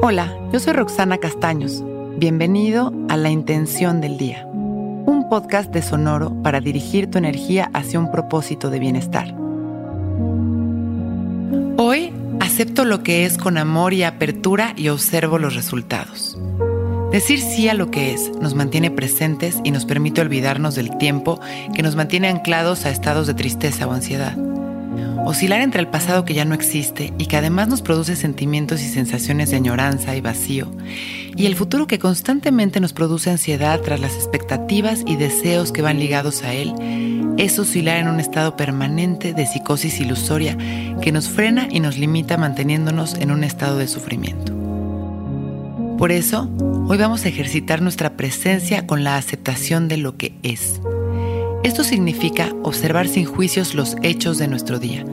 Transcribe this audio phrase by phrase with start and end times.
[0.00, 1.82] Hola, yo soy Roxana Castaños.
[2.18, 7.98] Bienvenido a La Intención del Día, un podcast de Sonoro para dirigir tu energía hacia
[7.98, 9.34] un propósito de bienestar.
[11.78, 16.38] Hoy acepto lo que es con amor y apertura y observo los resultados.
[17.10, 21.40] Decir sí a lo que es nos mantiene presentes y nos permite olvidarnos del tiempo
[21.74, 24.36] que nos mantiene anclados a estados de tristeza o ansiedad.
[25.28, 28.88] Oscilar entre el pasado que ya no existe y que además nos produce sentimientos y
[28.88, 30.72] sensaciones de añoranza y vacío,
[31.36, 35.98] y el futuro que constantemente nos produce ansiedad tras las expectativas y deseos que van
[35.98, 36.72] ligados a él,
[37.36, 40.56] es oscilar en un estado permanente de psicosis ilusoria
[41.02, 44.54] que nos frena y nos limita manteniéndonos en un estado de sufrimiento.
[45.98, 46.48] Por eso,
[46.88, 50.80] hoy vamos a ejercitar nuestra presencia con la aceptación de lo que es
[51.64, 55.04] esto significa observar sin juicios los hechos de nuestro día,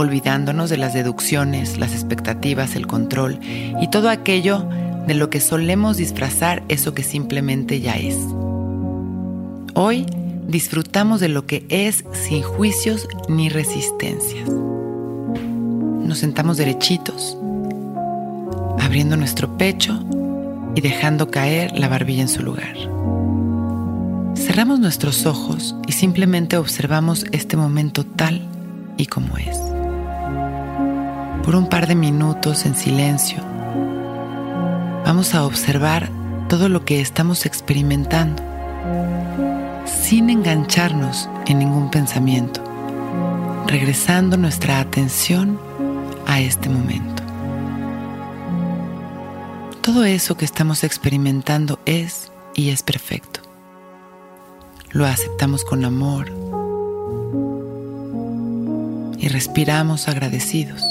[0.00, 4.66] olvidándonos de las deducciones, las expectativas, el control y todo aquello
[5.06, 8.16] de lo que solemos disfrazar eso que simplemente ya es.
[9.74, 10.06] Hoy
[10.48, 14.48] disfrutamos de lo que es sin juicios ni resistencias.
[14.48, 17.36] Nos sentamos derechitos,
[18.80, 20.04] abriendo nuestro pecho
[20.74, 22.74] y dejando caer la barbilla en su lugar.
[24.34, 28.40] Cerramos nuestros ojos y simplemente observamos este momento tal
[28.96, 29.69] y como es.
[31.44, 33.42] Por un par de minutos en silencio,
[35.04, 36.10] vamos a observar
[36.48, 38.42] todo lo que estamos experimentando,
[39.86, 42.62] sin engancharnos en ningún pensamiento,
[43.66, 45.58] regresando nuestra atención
[46.26, 47.22] a este momento.
[49.80, 53.40] Todo eso que estamos experimentando es y es perfecto
[54.92, 56.32] lo aceptamos con amor
[59.18, 60.82] y respiramos agradecidos,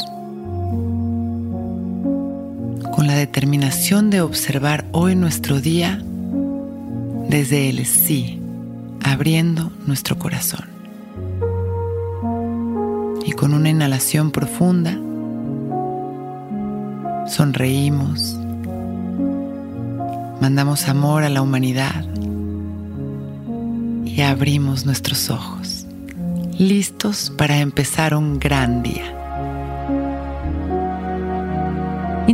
[3.19, 6.01] determinación de observar hoy nuestro día
[7.27, 8.39] desde el sí,
[9.03, 10.65] abriendo nuestro corazón.
[13.25, 14.97] Y con una inhalación profunda,
[17.27, 18.37] sonreímos,
[20.41, 22.05] mandamos amor a la humanidad
[24.05, 25.85] y abrimos nuestros ojos,
[26.57, 29.18] listos para empezar un gran día.